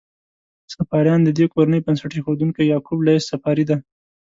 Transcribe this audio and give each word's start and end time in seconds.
صفاریان: 0.75 1.19
د 1.23 1.29
دې 1.37 1.45
کورنۍ 1.53 1.79
بنسټ 1.85 2.11
ایښودونکی 2.15 2.63
یعقوب 2.71 2.99
لیث 3.07 3.23
صفاري 3.31 3.63
دی. 3.69 3.77